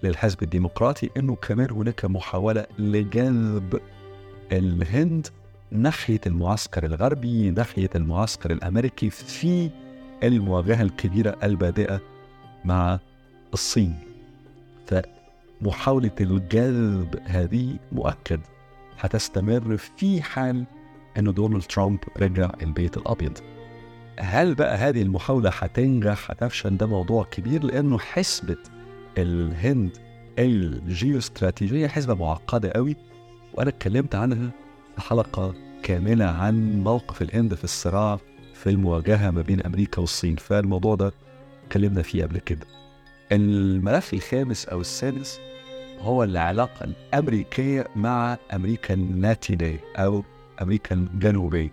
للحزب 0.02 0.42
الديمقراطي 0.42 1.10
إنه 1.16 1.34
كمان 1.36 1.70
هناك 1.70 2.04
محاولة 2.04 2.66
لجذب 2.78 3.80
الهند 4.52 5.26
ناحية 5.70 6.20
المعسكر 6.26 6.84
الغربي 6.86 7.50
ناحية 7.50 7.90
المعسكر 7.94 8.50
الأمريكي 8.50 9.10
في 9.10 9.70
المواجهة 10.22 10.82
الكبيرة 10.82 11.36
البادئة 11.42 12.00
مع 12.64 12.98
الصين. 13.54 13.94
فمحاوله 15.60 16.10
الجذب 16.20 17.20
هذه 17.25 17.76
مؤكد. 17.92 18.40
هتستمر 19.00 19.76
في 19.76 20.22
حال 20.22 20.64
إنه 21.18 21.32
دونالد 21.32 21.62
ترامب 21.62 21.98
رجع 22.16 22.50
البيت 22.62 22.96
الأبيض. 22.96 23.38
هل 24.18 24.54
بقى 24.54 24.76
هذه 24.76 25.02
المحاولة 25.02 25.50
هتنجح؟ 25.58 26.30
هتفشل؟ 26.30 26.76
ده 26.76 26.86
موضوع 26.86 27.25
كبير 27.25 27.64
لأنه 27.64 27.98
حسبة 27.98 28.56
الهند 29.18 29.90
الجيوستراتيجية 30.38 31.86
حسبة 31.88 32.14
معقدة 32.14 32.70
قوي 32.70 32.96
وأنا 33.54 33.68
اتكلمت 33.70 34.14
عنها 34.14 34.50
في 34.96 35.00
حلقة 35.02 35.54
كاملة 35.82 36.25
عن 36.25 36.82
موقف 36.82 37.22
الهند 37.22 37.54
في 37.54 37.64
الصراع 37.64 38.18
في 38.54 38.70
المواجهة 38.70 39.30
ما 39.30 39.42
بين 39.42 39.60
أمريكا 39.62 40.00
والصين. 40.00 40.36
فالموضوع 40.36 40.94
ده 40.94 41.12
اتكلمنا 41.66 42.02
فيه 42.02 42.22
قبل 42.25 42.38
كده. 42.38 42.66
الملف 43.33 44.14
الخامس 44.14 44.66
أو 44.66 44.80
السادس 44.80 45.40
هو 46.00 46.25
العلاقة 46.25 46.85
الأمريكية 46.85 47.87
مع 47.97 48.37
أمريكا 48.52 48.95
اللاتينية 48.95 49.80
أو 49.97 50.25
أمريكا 50.62 50.95
الجنوبية. 50.95 51.71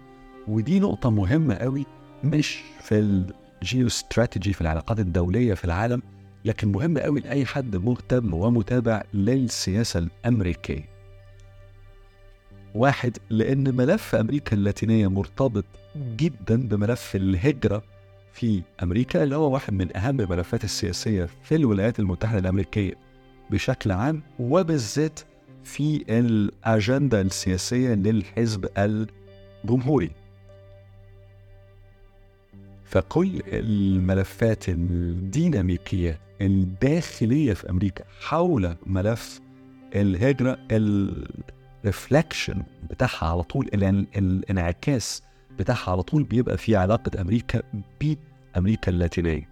ودي 0.48 0.80
نقطة 0.80 1.10
مهمة 1.10 1.56
قوي 1.56 1.86
مش 2.24 2.60
في 2.82 3.00
الجيو 3.62 3.88
استراتيجي 3.88 4.54
في 4.54 4.62
العلاقات 4.62 5.00
الدولية 5.00 5.54
في 5.54 5.66
العالم 5.66 6.02
لكن 6.46 6.72
مهم 6.72 6.98
قوي 6.98 7.20
لأي 7.20 7.46
حد 7.46 7.76
مهتم 7.76 8.34
ومتابع 8.34 9.04
للسياسة 9.14 10.00
الأمريكية. 10.00 10.94
واحد 12.76 13.18
لأن 13.30 13.76
ملف 13.76 14.16
أمريكا 14.16 14.56
اللاتينية 14.56 15.08
مرتبط 15.08 15.66
جدا 15.96 16.68
بملف 16.68 17.16
الهجرة 17.16 17.84
في 18.34 18.62
أمريكا 18.84 19.24
اللي 19.24 19.36
هو 19.36 19.54
واحد 19.54 19.74
من 19.74 19.98
أهم 19.98 20.22
الملفات 20.22 20.64
السياسية 20.64 21.28
في 21.44 21.56
الولايات 21.56 22.00
المتحدة 22.00 22.40
الأمريكية 22.40 22.94
بشكل 23.50 23.92
عام 23.92 24.22
وبالذات 24.40 25.20
في 25.64 26.04
الأجندة 26.10 27.22
السياسية 27.22 27.94
للحزب 27.94 28.70
الجمهوري. 28.78 30.12
فكل 32.86 33.42
الملفات 33.48 34.70
الديناميكية 34.70 36.20
الداخلية 36.42 37.54
في 37.54 37.70
أمريكا 37.70 38.04
حول 38.22 38.76
ملف 38.86 39.42
الهجرة 39.96 40.58
الرفلكشن 40.72 42.64
بتاعها 42.90 43.26
على 43.26 43.44
طول 43.44 43.70
الانعكاس 44.18 45.24
بتاعها 45.60 45.92
على 45.92 46.04
طول 46.04 46.24
بيبقى 46.24 46.58
في 46.58 46.76
علاقة 46.76 47.22
أمريكا 47.22 47.62
بأمريكا 48.02 48.92
اللاتينية. 48.92 49.50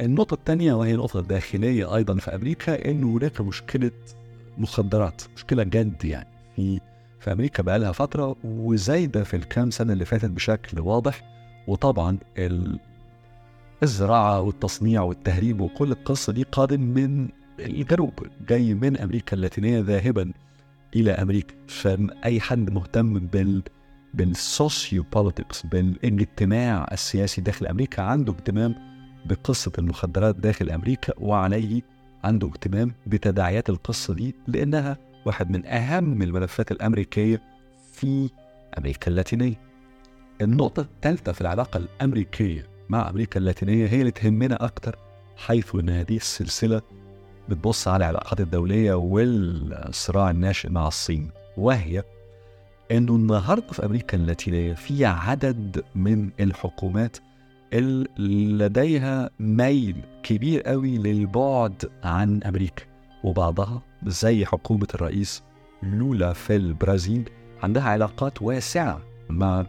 النقطة 0.00 0.34
الثانية 0.34 0.72
وهي 0.74 0.92
نقطة 0.96 1.20
داخلية 1.20 1.96
أيضا 1.96 2.14
في 2.16 2.34
أمريكا 2.34 2.90
إنه 2.90 3.16
هناك 3.16 3.40
مشكلة 3.40 3.90
مخدرات 4.58 5.22
مشكلة 5.36 5.62
جد 5.62 6.04
يعني. 6.04 6.28
في 6.56 6.80
في 7.20 7.32
أمريكا 7.32 7.62
بقى 7.62 7.78
لها 7.78 7.92
فترة 7.92 8.36
وزايدة 8.44 9.24
في 9.24 9.36
الكام 9.36 9.70
سنة 9.70 9.92
اللي 9.92 10.04
فاتت 10.04 10.30
بشكل 10.30 10.80
واضح 10.80 11.22
وطبعا 11.68 12.18
الزراعة 13.82 14.40
والتصنيع 14.40 15.02
والتهريب 15.02 15.60
وكل 15.60 15.92
القصة 15.92 16.32
دي 16.32 16.42
قادم 16.42 16.80
من 16.80 17.28
الجنوب 17.60 18.12
جاي 18.48 18.74
من 18.74 18.96
أمريكا 18.98 19.36
اللاتينية 19.36 19.80
ذاهبا 19.80 20.32
إلى 20.96 21.10
أمريكا. 21.12 21.54
فأي 21.68 22.40
حد 22.40 22.70
مهتم 22.70 23.18
بال 23.18 23.62
بال 24.14 25.04
socio-politics 25.12 25.66
بالاجتماع 25.66 26.88
السياسي 26.92 27.40
داخل 27.40 27.66
أمريكا 27.66 28.02
عنده 28.02 28.32
اهتمام 28.32 28.74
بقصة 29.26 29.72
المخدرات 29.78 30.36
داخل 30.36 30.70
أمريكا 30.70 31.12
وعليه 31.18 31.82
عنده 32.24 32.46
اهتمام 32.48 32.94
بتداعيات 33.06 33.70
القصة 33.70 34.14
دي 34.14 34.34
لأنها 34.46 34.96
واحد 35.26 35.50
من 35.50 35.66
أهم 35.66 36.22
الملفات 36.22 36.72
الأمريكية 36.72 37.42
في 37.92 38.30
أمريكا 38.78 39.10
اللاتينية. 39.10 39.54
النقطة 40.40 40.80
الثالثة 40.80 41.32
في 41.32 41.40
العلاقة 41.40 41.76
الأمريكية 41.78 42.66
مع 42.88 43.10
أمريكا 43.10 43.40
اللاتينية 43.40 43.86
هي 43.86 44.00
اللي 44.00 44.10
تهمنا 44.10 44.64
أكتر 44.64 44.98
حيث 45.36 45.74
أن 45.74 45.90
هذه 45.90 46.16
السلسلة 46.16 46.82
بتبص 47.48 47.88
على 47.88 48.04
العلاقات 48.04 48.40
الدولية 48.40 48.94
والصراع 48.94 50.30
الناشئ 50.30 50.68
مع 50.70 50.88
الصين 50.88 51.30
وهي 51.56 52.02
أنه 52.90 53.16
النهاردة 53.16 53.72
في 53.72 53.84
أمريكا 53.86 54.16
اللاتينية 54.16 54.74
في 54.74 55.04
عدد 55.04 55.84
من 55.94 56.30
الحكومات 56.40 57.16
اللي 57.72 58.64
لديها 58.66 59.30
ميل 59.40 59.96
كبير 60.22 60.62
قوي 60.62 60.98
للبعد 60.98 61.90
عن 62.02 62.42
أمريكا 62.42 62.82
وبعضها 63.24 63.82
زي 64.06 64.44
حكومة 64.46 64.86
الرئيس 64.94 65.42
لولا 65.82 66.32
في 66.32 66.56
البرازيل 66.56 67.30
عندها 67.62 67.82
علاقات 67.82 68.42
واسعة 68.42 69.00
مع 69.28 69.66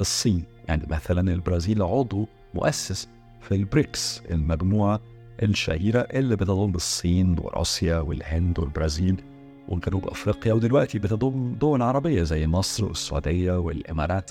الصين. 0.00 0.44
يعني 0.68 0.86
مثلا 0.90 1.32
البرازيل 1.32 1.82
عضو 1.82 2.26
مؤسس 2.54 3.08
في 3.40 3.54
البريكس 3.54 4.22
المجموعة 4.30 5.00
الشهيرة 5.42 6.00
اللي 6.00 6.36
بتضم 6.36 6.74
الصين 6.74 7.36
وروسيا 7.38 7.98
والهند 7.98 8.58
والبرازيل. 8.58 9.22
وجنوب 9.68 10.08
أفريقيا 10.08 10.52
ودلوقتي 10.52 10.98
بتضم 10.98 11.54
دول 11.60 11.82
عربية 11.82 12.22
زي 12.22 12.46
مصر 12.46 12.84
والسعودية 12.84 13.58
والإمارات. 13.58 14.30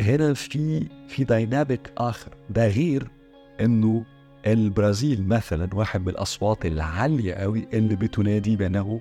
هنا 0.00 0.34
في 0.34 0.86
في 1.08 1.24
dynamic 1.24 1.92
آخر 1.98 2.30
ده 2.50 2.68
غير 2.68 3.10
إنه 3.60 4.04
البرازيل 4.46 5.28
مثلا 5.28 5.68
واحد 5.74 6.00
من 6.00 6.08
الأصوات 6.08 6.66
العالية 6.66 7.34
قوي 7.34 7.68
اللي 7.72 7.96
بتنادي 7.96 8.56
بأنه 8.56 9.00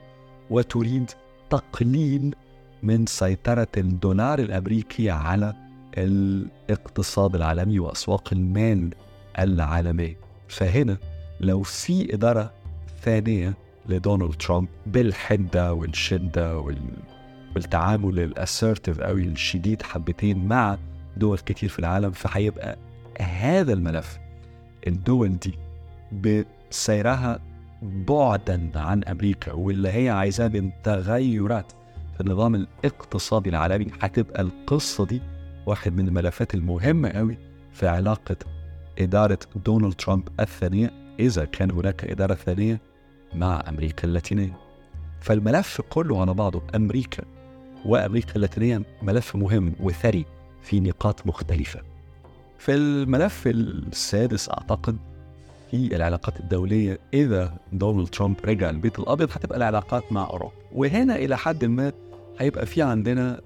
وتريد 0.50 1.12
تقليل 1.50 2.36
من 2.84 3.06
سيطرة 3.06 3.68
الدولار 3.78 4.40
الأمريكي 4.40 5.10
على 5.10 5.54
الاقتصاد 5.98 7.36
العالمي 7.36 7.80
وأسواق 7.80 8.30
المال 8.34 8.94
العالمية 9.40 10.18
فهنا 10.48 10.98
لو 11.40 11.62
في 11.64 12.14
إدارة 12.14 12.52
ثانية 13.02 13.54
لدونالد 13.90 14.34
ترامب 14.36 14.68
بالحدة 14.86 15.74
والشدة 15.74 16.58
وال... 16.58 16.78
والتعامل 17.56 18.20
الاسرتيف 18.20 19.00
أوي 19.00 19.24
الشديد 19.24 19.82
حبتين 19.84 20.48
مع 20.48 20.78
دول 21.18 21.38
كتير 21.38 21.70
في 21.70 21.80
العالم 21.80 22.12
فهيبقى 22.12 22.78
هذا 23.22 23.74
الملف 23.74 24.20
الدول 24.88 25.38
دي 25.40 25.54
بسيرها 26.12 27.40
بعدا 27.82 28.72
عن 28.76 29.04
أمريكا 29.04 29.52
واللي 29.54 29.90
هي 29.90 30.10
عايزاه 30.10 30.48
من 30.48 30.72
تغيرات 30.84 31.72
في 32.16 32.22
النظام 32.22 32.56
الاقتصادي 32.56 33.50
العالمي. 33.50 33.88
هتبقى 34.02 34.42
القصة 34.42 35.06
دي 35.06 35.22
واحد 35.66 35.94
من 35.94 36.08
الملفات 36.08 36.54
المهمة 36.54 37.10
قوي 37.10 37.38
في 37.74 37.88
علاقة 37.88 38.36
إدارة 39.00 39.40
دونالد 39.66 39.94
ترامب 39.94 40.28
الثانية. 40.40 40.92
إذا 41.20 41.46
كان 41.46 41.72
هناك 41.72 42.04
إدارة 42.06 42.34
ثانية 42.34 42.82
مع 43.34 43.64
أمريكا 43.70 44.08
اللاتينية. 44.08 44.58
فالملف 45.20 45.82
كله 45.90 46.22
على 46.22 46.34
بعضه 46.34 46.62
أمريكا 46.76 47.24
وأمريكا 47.86 48.36
اللاتينية 48.36 48.82
ملف 49.02 49.36
مهم 49.36 49.74
وثري 49.80 50.26
في 50.62 50.80
نقاط 50.80 51.28
مختلفة. 51.28 51.80
في 52.60 52.76
الملف 52.76 53.48
السادس 53.48 54.50
أعتقد 54.50 54.98
في 55.72 55.96
العلاقات 55.96 56.40
الدولية 56.40 57.00
إذا 57.14 57.58
دونالد 57.74 58.08
ترامب 58.08 58.36
رجع 58.46 58.70
البيت 58.70 59.00
الأبيض 59.00 59.30
هتبقى 59.32 59.58
العلاقات 59.58 60.12
مع 60.12 60.24
أوروبا. 60.30 60.54
وهنا 60.76 61.16
إلى 61.16 61.38
حد 61.38 61.66
ما 61.66 61.92
هيبقى 62.40 62.66
في 62.66 62.82
عندنا 62.82 63.42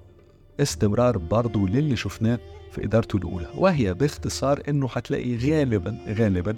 استمرار 0.60 1.18
برضه 1.18 1.68
للي 1.68 1.96
شفناه 1.96 2.38
في 2.72 2.84
إدارته 2.84 3.16
الأولى 3.16 3.46
وهي 3.54 3.94
باختصار 3.94 4.62
إنه 4.68 4.88
هتلاقي 4.92 5.36
غالبا 5.36 5.98
غالبا 6.08 6.56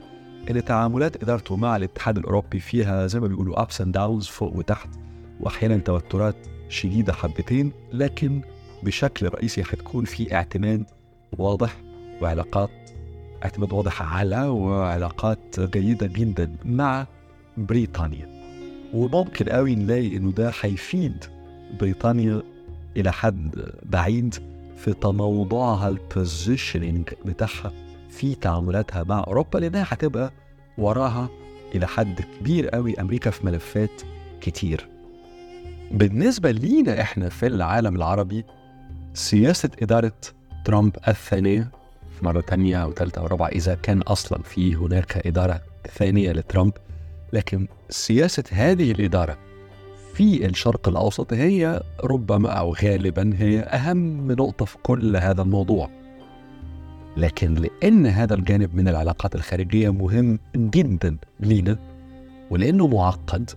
إن 0.50 0.64
تعاملات 0.64 1.22
إدارته 1.22 1.56
مع 1.56 1.76
الاتحاد 1.76 2.18
الأوروبي 2.18 2.60
فيها 2.60 3.06
زي 3.06 3.20
ما 3.20 3.26
بيقولوا 3.26 3.62
أبس 3.62 3.80
أند 3.80 3.94
داونز 3.94 4.26
فوق 4.26 4.56
وتحت 4.56 4.88
وأحيانا 5.40 5.76
توترات 5.76 6.36
شديدة 6.68 7.12
حبتين 7.12 7.72
لكن 7.92 8.40
بشكل 8.82 9.28
رئيسي 9.28 9.62
هتكون 9.62 10.04
في 10.04 10.34
اعتماد 10.34 10.84
واضح 11.38 11.76
وعلاقات 12.22 12.70
اعتماد 13.44 13.72
واضح 13.72 14.02
على 14.14 14.42
وعلاقات 14.42 15.60
جيدة 15.60 16.06
جدا 16.06 16.56
مع 16.64 17.06
بريطانيا. 17.56 18.28
وممكن 18.94 19.44
قوي 19.44 19.74
نلاقي 19.74 20.16
إنه 20.16 20.32
ده 20.32 20.52
هيفيد 20.60 21.24
بريطانيا 21.80 22.42
إلى 22.96 23.12
حد 23.12 23.72
بعيد 23.84 24.34
في 24.76 24.92
تموضعها 24.92 25.88
البوزيشننج 25.88 27.08
بتاعها. 27.24 27.72
في 28.08 28.34
تعاملاتها 28.34 29.02
مع 29.02 29.24
أوروبا 29.26 29.58
لأنها 29.58 29.86
هتبقى 29.88 30.32
وراها 30.78 31.28
إلى 31.74 31.86
حد 31.86 32.20
كبير 32.40 32.68
قوي 32.68 33.00
أمريكا 33.00 33.30
في 33.30 33.46
ملفات 33.46 34.02
كتير. 34.40 34.88
بالنسبة 35.90 36.50
لينا 36.50 37.00
إحنا 37.00 37.28
في 37.28 37.46
العالم 37.46 37.96
العربي 37.96 38.44
سياسة 39.14 39.70
إدارة 39.82 40.12
ترامب 40.64 40.96
الثانية 41.08 41.70
في 42.18 42.24
مرة 42.24 42.40
تانية 42.40 42.82
أو 42.82 42.92
ثالثة 42.92 43.20
أو 43.20 43.26
رابعة 43.26 43.48
إذا 43.48 43.74
كان 43.74 44.02
أصلا 44.02 44.42
في 44.42 44.74
هناك 44.74 45.26
إدارة 45.26 45.60
ثانية 45.90 46.32
لترامب 46.32 46.72
لكن 47.32 47.68
سياسة 47.88 48.44
هذه 48.52 48.92
الإدارة 48.92 49.38
في 50.14 50.46
الشرق 50.46 50.88
الأوسط 50.88 51.32
هي 51.32 51.82
ربما 52.04 52.48
أو 52.50 52.74
غالبا 52.74 53.32
هي 53.38 53.60
أهم 53.60 54.32
نقطة 54.32 54.64
في 54.64 54.76
كل 54.82 55.16
هذا 55.16 55.42
الموضوع. 55.42 55.97
لكن 57.18 57.54
لأن 57.54 58.06
هذا 58.06 58.34
الجانب 58.34 58.74
من 58.74 58.88
العلاقات 58.88 59.34
الخارجية 59.34 59.92
مهم 59.92 60.38
جدا 60.56 61.16
لينا 61.40 61.78
ولأنه 62.50 62.86
معقد 62.86 63.50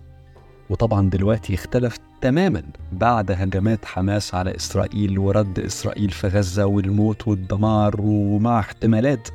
وطبعا 0.70 1.10
دلوقتي 1.10 1.54
اختلف 1.54 1.96
تماما 2.20 2.62
بعد 2.92 3.30
هجمات 3.30 3.84
حماس 3.84 4.34
على 4.34 4.56
إسرائيل 4.56 5.18
ورد 5.18 5.58
إسرائيل 5.58 6.10
في 6.10 6.28
غزة 6.28 6.66
والموت 6.66 7.28
والدمار 7.28 8.00
ومع 8.00 8.60
احتمالات 8.60 9.28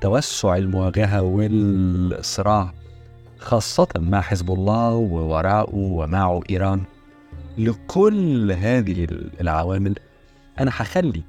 توسع 0.00 0.56
المواجهة 0.56 1.22
والصراع 1.22 2.72
خاصة 3.38 3.88
مع 3.96 4.20
حزب 4.20 4.50
الله 4.50 4.94
ووراءه 4.94 5.74
ومعه 5.74 6.40
إيران. 6.50 6.82
لكل 7.58 8.52
هذه 8.52 9.06
العوامل 9.40 9.94
أنا 10.60 10.70
هخلي 10.74 11.22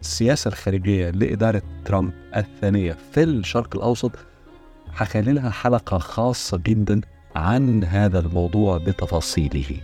السياسة 0.00 0.48
الخارجية 0.48 1.10
لإدارة 1.10 1.62
ترامب 1.84 2.12
الثانية 2.36 2.96
في 3.12 3.22
الشرق 3.22 3.76
الأوسط 3.76 4.12
هخلي 4.94 5.32
لها 5.32 5.50
حلقة 5.50 5.98
خاصة 5.98 6.56
جدا 6.56 7.00
عن 7.36 7.84
هذا 7.84 8.18
الموضوع 8.18 8.78
بتفاصيله. 8.78 9.80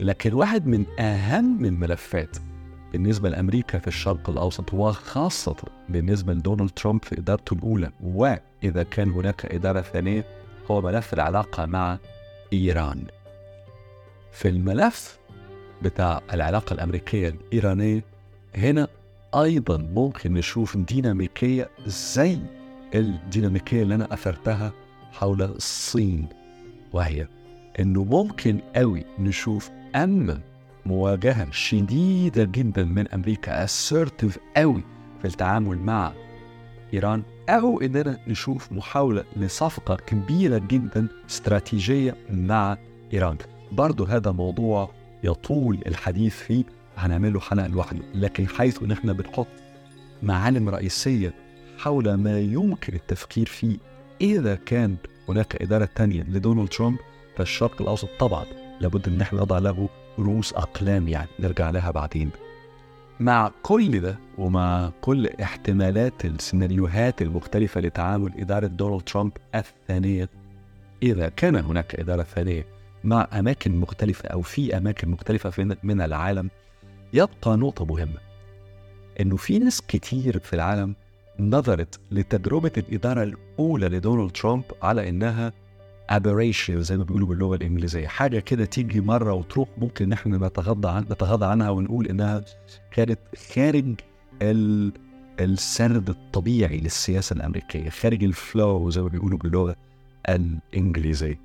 لكن 0.00 0.32
واحد 0.32 0.66
من 0.66 1.00
أهم 1.00 1.64
الملفات 1.64 2.36
بالنسبة 2.92 3.28
لأمريكا 3.28 3.78
في 3.78 3.88
الشرق 3.88 4.30
الأوسط 4.30 4.74
وخاصة 4.74 5.56
بالنسبة 5.88 6.32
لدونالد 6.32 6.70
ترامب 6.70 7.04
في 7.04 7.18
إدارته 7.18 7.54
الأولى 7.54 7.90
وإذا 8.00 8.82
كان 8.82 9.10
هناك 9.10 9.46
إدارة 9.46 9.80
ثانية 9.80 10.24
هو 10.70 10.80
ملف 10.80 11.14
العلاقة 11.14 11.66
مع 11.66 11.98
إيران. 12.52 13.04
في 14.32 14.48
الملف 14.48 15.19
بتاع 15.82 16.20
العلاقة 16.32 16.74
الأمريكية 16.74 17.28
الإيرانية 17.28 18.04
هنا 18.54 18.88
أيضا 19.34 19.76
ممكن 19.76 20.34
نشوف 20.34 20.76
ديناميكية 20.76 21.70
زي 21.86 22.38
الديناميكية 22.94 23.82
اللي 23.82 23.94
أنا 23.94 24.14
أثرتها 24.14 24.72
حول 25.12 25.42
الصين 25.42 26.28
وهي 26.92 27.26
إنه 27.80 28.04
ممكن 28.04 28.60
قوي 28.76 29.04
نشوف 29.18 29.70
اما 29.96 30.40
مواجهة 30.86 31.50
شديدة 31.50 32.44
جدا 32.44 32.84
من 32.84 33.08
أمريكا 33.08 33.66
assertive 33.66 34.38
قوي 34.56 34.82
في 35.20 35.24
التعامل 35.24 35.78
مع 35.78 36.12
إيران 36.94 37.22
أو 37.48 37.80
إننا 37.80 38.18
نشوف 38.28 38.72
محاولة 38.72 39.24
لصفقة 39.36 39.96
كبيرة 39.96 40.58
جدا 40.58 41.06
استراتيجية 41.30 42.16
مع 42.30 42.76
إيران. 43.12 43.36
برضه 43.72 44.08
هذا 44.08 44.30
موضوع 44.30 44.90
يطول 45.24 45.78
الحديث 45.86 46.36
فيه 46.36 46.64
هنعمله 46.96 47.40
حلقة 47.40 47.66
لوحده. 47.66 48.00
لكن 48.14 48.48
حيث 48.48 48.82
إن 48.82 48.92
إحنا 48.92 49.12
بنحط 49.12 49.46
معالم 50.22 50.68
رئيسية 50.68 51.34
حول 51.78 52.14
ما 52.14 52.40
يمكن 52.40 52.94
التفكير 52.94 53.46
فيه 53.46 53.76
إذا 54.20 54.54
كان 54.54 54.96
هناك 55.28 55.62
إدارة 55.62 55.88
تانية 55.94 56.22
لدونالد 56.22 56.68
ترامب 56.68 56.98
فالشرق 57.36 57.82
الأوسط 57.82 58.08
طبعا 58.18 58.44
لابد 58.80 59.08
أن 59.08 59.20
إحنا 59.20 59.40
نضع 59.40 59.58
له 59.58 59.88
رؤوس 60.18 60.52
أقلام 60.54 61.08
يعني 61.08 61.28
نرجع 61.40 61.70
لها 61.70 61.90
بعدين. 61.90 62.30
مع 63.20 63.50
كل 63.62 64.00
ده 64.00 64.18
ومع 64.38 64.90
كل 65.00 65.26
احتمالات 65.42 66.24
السيناريوهات 66.24 67.22
المختلفة 67.22 67.80
لتعامل 67.80 68.32
إدارة 68.38 68.66
دونالد 68.66 69.02
ترامب 69.02 69.32
الثانية 69.54 70.28
إذا 71.02 71.28
كان 71.28 71.56
هناك 71.56 71.94
إدارة 71.94 72.22
ثانية 72.22 72.66
مع 73.04 73.28
أماكن 73.32 73.76
مختلفة 73.76 74.28
أو 74.28 74.42
في 74.42 74.76
أماكن 74.76 75.08
مختلفة 75.08 75.76
من 75.82 76.00
العالم 76.00 76.50
يبقى 77.12 77.56
نقطة 77.56 77.84
مهمة. 77.84 78.18
إنه 79.20 79.36
في 79.36 79.58
ناس 79.58 79.82
كتير 79.82 80.38
في 80.38 80.52
العالم 80.52 80.94
نظرت 81.38 82.00
لتجربة 82.10 82.72
الإدارة 82.76 83.22
الأولى 83.22 83.88
لدونالد 83.88 84.30
ترامب 84.30 84.64
على 84.82 85.08
إنها 85.08 85.52
aberration 86.12 86.70
زي 86.72 86.96
ما 86.96 87.04
بيقولوا 87.04 87.28
باللغة 87.28 87.56
الإنجليزية. 87.56 88.06
حاجة 88.06 88.38
كده 88.38 88.64
تيجي 88.64 89.00
مرة 89.00 89.32
وتروح 89.32 89.68
ممكن 89.78 90.04
إن 90.04 90.12
إحنا 90.12 90.46
نتغاضى 90.48 90.88
عن 90.88 91.02
نتغاضى 91.02 91.46
عنها 91.46 91.70
ونقول 91.70 92.06
إنها 92.06 92.44
كانت 92.90 93.18
خارج 93.54 93.94
ال... 94.42 94.92
السرد 95.40 96.08
الطبيعي 96.08 96.78
للسياسة 96.78 97.34
الأمريكية 97.34 97.90
خارج 97.90 98.24
الفلو 98.24 98.90
زي 98.90 99.02
ما 99.02 99.08
بيقولوا 99.08 99.38
باللغة 99.38 99.76
الإنجليزية. 100.28 101.40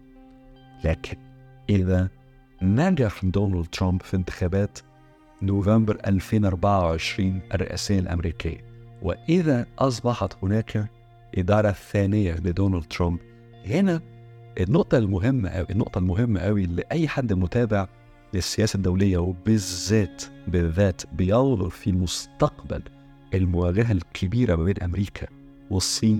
لكن 0.83 1.17
إذا 1.69 2.09
نجح 2.61 3.25
دونالد 3.25 3.65
ترامب 3.65 4.01
في 4.01 4.17
انتخابات 4.17 4.79
نوفمبر 5.41 5.97
2024 6.07 7.41
الرئاسية 7.53 7.99
الأمريكية 7.99 8.57
وإذا 9.01 9.65
أصبحت 9.79 10.33
هناك 10.43 10.89
إدارة 11.37 11.71
ثانية 11.71 12.33
لدونالد 12.33 12.83
ترامب. 12.83 13.19
هنا 13.65 14.01
النقطة 14.59 14.97
المهمة 14.97 15.49
أو 15.49 15.65
النقطة 15.69 15.99
المهمة 15.99 16.39
أوي 16.39 16.65
لأي 16.65 17.07
حد 17.07 17.33
متابع 17.33 17.87
للسياسة 18.33 18.77
الدولية 18.77 19.17
وبالذات 19.17 20.23
بالذات 20.47 21.01
بينظر 21.13 21.69
في 21.69 21.91
مستقبل 21.91 22.81
المواجهة 23.33 23.91
الكبيرة 23.91 24.55
ما 24.55 24.63
بين 24.63 24.83
أمريكا 24.83 25.27
والصين 25.69 26.19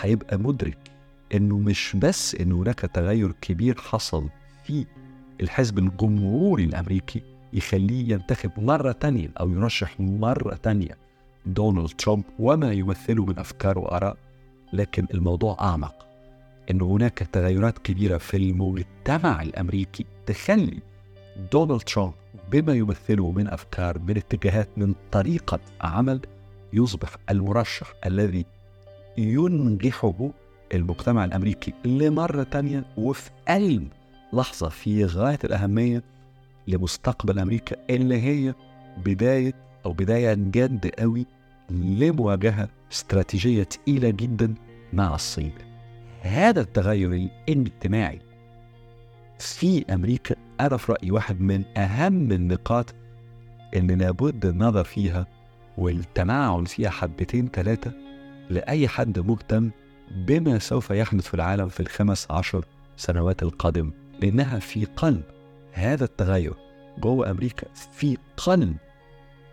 هيبقى 0.00 0.38
مدرك 0.38 0.78
إنه 1.34 1.58
مش 1.58 1.96
بس 1.96 2.34
إنه 2.34 2.56
هناك 2.62 2.80
تغير 2.80 3.32
كبير 3.40 3.78
حصل 3.78 4.28
في 4.64 4.86
الحزب 5.40 5.78
الجمهوري 5.78 6.64
الأمريكي 6.64 7.22
يخليه 7.52 8.12
ينتخب 8.12 8.50
مرة 8.58 8.92
تانية 8.92 9.30
أو 9.40 9.50
يرشح 9.50 10.00
مرة 10.00 10.54
تانية 10.54 10.98
دونالد 11.46 11.88
ترامب 11.88 12.24
وما 12.38 12.72
يمثله 12.72 13.24
من 13.24 13.38
أفكار 13.38 13.78
وآراء 13.78 14.16
لكن 14.72 15.06
الموضوع 15.14 15.56
أعمق. 15.60 16.06
أن 16.70 16.80
هناك 16.80 17.18
تغيرات 17.18 17.78
كبيرة 17.78 18.18
في 18.18 18.36
المجتمع 18.36 19.42
الأمريكي 19.42 20.06
تخلي 20.26 20.78
دونالد 21.52 21.80
ترامب 21.80 22.12
بما 22.50 22.74
يمثله 22.74 23.30
من 23.30 23.48
أفكار 23.48 23.98
من 23.98 24.16
اتجاهات 24.16 24.68
من 24.76 24.94
طريقة 25.12 25.60
عمل 25.80 26.20
يصبح 26.72 27.16
المرشح 27.30 27.94
الذي 28.06 28.46
ينجحه 29.18 30.30
المجتمع 30.74 31.24
الأمريكي 31.24 31.72
لمرة 31.84 32.42
تانية 32.42 32.84
وفي 32.96 33.30
قلب 33.48 33.88
لحظة 34.32 34.68
في 34.68 35.04
غاية 35.04 35.38
الأهمية 35.44 36.02
لمستقبل 36.68 37.38
أمريكا 37.38 37.76
اللي 37.90 38.22
هي 38.22 38.54
بداية 39.04 39.52
أو 39.86 39.92
بداية 39.92 40.34
جد 40.34 40.86
قوي 40.98 41.26
لمواجهة 41.70 42.68
استراتيجية 42.92 43.62
تقيلة 43.62 44.10
جدا 44.10 44.54
مع 44.92 45.14
الصين. 45.14 45.52
هذا 46.20 46.60
التغير 46.60 47.28
الاجتماعي 47.48 48.20
في 49.38 49.94
أمريكا 49.94 50.34
أنا 50.60 50.76
في 50.76 50.92
رأيي 50.92 51.10
واحد 51.10 51.40
من 51.40 51.64
أهم 51.76 52.32
النقاط 52.32 52.94
اللي 53.74 53.94
لابد 53.94 54.46
النظر 54.46 54.84
فيها 54.84 55.26
والتمعن 55.78 56.64
فيها 56.64 56.90
حبتين 56.90 57.48
ثلاثة 57.48 57.92
لأي 58.50 58.88
حد 58.88 59.18
مهتم 59.18 59.70
بما 60.10 60.58
سوف 60.58 60.90
يحدث 60.90 61.26
في 61.26 61.34
العالم 61.34 61.68
في 61.68 61.80
الخمس 61.80 62.30
عشر 62.30 62.64
سنوات 62.96 63.42
القادمة. 63.42 64.01
لأنها 64.22 64.58
في 64.58 64.84
قلب 64.84 65.22
هذا 65.72 66.04
التغير 66.04 66.54
جوه 66.98 67.30
أمريكا 67.30 67.66
في 67.92 68.18
قلب 68.36 68.76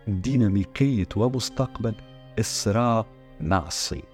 ديناميكية 0.08 1.08
ومستقبل 1.16 1.94
الصراع 2.38 3.06
مع 3.40 3.66
الصين 3.66 4.09